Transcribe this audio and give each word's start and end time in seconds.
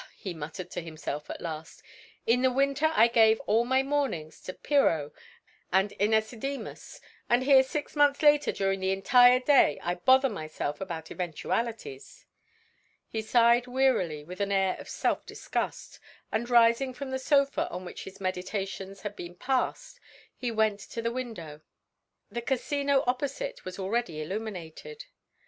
he 0.17 0.33
muttered 0.33 0.71
to 0.71 0.81
himself 0.81 1.29
at 1.29 1.39
last, 1.41 1.83
"in 2.25 2.41
the 2.41 2.49
winter 2.51 2.89
I 2.95 3.07
gave 3.07 3.39
all 3.41 3.63
my 3.65 3.83
mornings 3.83 4.41
to 4.41 4.53
Pyrrho 4.53 5.11
and 5.71 5.91
Ænesidemus, 5.91 7.01
and 7.29 7.43
here 7.43 7.61
six 7.61 7.95
months 7.95 8.23
later 8.23 8.51
during 8.51 8.83
an 8.83 8.89
entire 8.89 9.39
day 9.39 9.79
I 9.83 9.93
bother 9.93 10.27
myself 10.27 10.81
about 10.81 11.11
eventualities." 11.11 12.25
He 13.09 13.21
sighed 13.21 13.67
wearily 13.67 14.23
with 14.23 14.39
an 14.41 14.51
air 14.51 14.75
of 14.79 14.89
self 14.89 15.23
disgust, 15.23 15.99
and 16.31 16.49
rising 16.49 16.95
from 16.95 17.11
the 17.11 17.19
sofa 17.19 17.69
on 17.69 17.85
which 17.85 18.05
his 18.05 18.19
meditations 18.19 19.01
had 19.01 19.15
been 19.15 19.35
passed 19.35 19.99
he 20.35 20.49
went 20.49 20.79
to 20.79 21.03
the 21.03 21.11
window. 21.13 21.61
The 22.31 22.41
Casino 22.41 23.03
opposite 23.05 23.63
was 23.65 23.77
already 23.77 24.19
illuminated. 24.19 25.05